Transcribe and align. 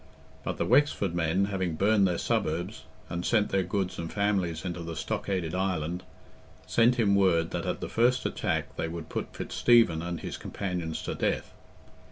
But 0.43 0.57
the 0.57 0.65
Wexford 0.65 1.13
men 1.13 1.45
having 1.45 1.75
burned 1.75 2.07
their 2.07 2.17
suburbs, 2.17 2.85
and 3.07 3.23
sent 3.23 3.49
their 3.49 3.61
goods 3.61 3.99
and 3.99 4.11
families 4.11 4.65
into 4.65 4.81
the 4.81 4.95
stockaded 4.95 5.53
island, 5.53 6.01
sent 6.65 6.95
him 6.95 7.13
word 7.13 7.51
that 7.51 7.67
at 7.67 7.81
the 7.81 7.87
first 7.87 8.25
attack 8.25 8.75
they 8.77 8.87
would 8.87 9.09
put 9.09 9.31
Fitzstephen 9.33 10.01
and 10.01 10.19
his 10.21 10.37
companions 10.37 11.03
to 11.03 11.13
death. 11.13 11.53